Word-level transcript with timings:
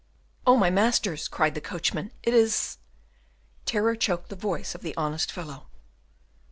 "Oh, 0.47 0.57
my 0.57 0.71
masters!" 0.71 1.27
cried 1.27 1.53
the 1.53 1.61
coachman, 1.61 2.09
"it 2.23 2.33
is" 2.33 2.77
Terror 3.67 3.95
choked 3.95 4.29
the 4.29 4.35
voice 4.35 4.73
of 4.73 4.81
the 4.81 4.97
honest 4.97 5.31
fellow. 5.31 5.67